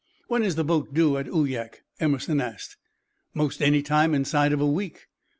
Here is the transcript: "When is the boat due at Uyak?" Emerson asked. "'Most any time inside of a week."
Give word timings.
"When 0.27 0.41
is 0.41 0.55
the 0.55 0.63
boat 0.63 0.95
due 0.95 1.15
at 1.17 1.27
Uyak?" 1.27 1.83
Emerson 1.99 2.41
asked. 2.41 2.75
"'Most 3.35 3.61
any 3.61 3.83
time 3.83 4.15
inside 4.15 4.51
of 4.51 4.59
a 4.59 4.65
week." 4.65 5.05